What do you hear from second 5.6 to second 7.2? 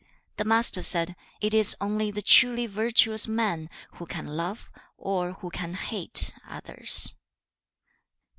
hate, others.'